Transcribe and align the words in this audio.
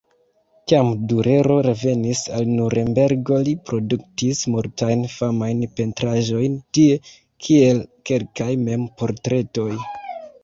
Kiam 0.71 0.87
Durero 1.09 1.55
revenis 1.65 2.21
al 2.37 2.47
Nurenbergo 2.53 3.37
li 3.47 3.53
produktis 3.69 4.41
multajn 4.53 5.03
famajn 5.17 5.61
pentraĵojn 5.81 6.55
tie, 6.77 6.97
kiel 7.49 7.83
kelkaj 8.11 8.49
mem-portretoj. 8.63 9.69